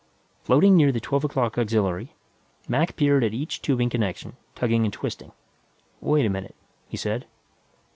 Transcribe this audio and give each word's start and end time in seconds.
Floating 0.41 0.75
near 0.75 0.91
the 0.91 0.99
twelve 0.99 1.23
o'clock 1.23 1.59
auxiliary, 1.59 2.15
Mac 2.67 2.95
peered 2.95 3.23
at 3.23 3.35
each 3.35 3.61
tubing 3.61 3.87
connection, 3.87 4.35
tugging 4.55 4.83
and 4.83 4.91
twisting. 4.91 5.31
"Wait 5.99 6.25
a 6.25 6.27
minute," 6.29 6.55
he 6.87 6.97
said. 6.97 7.27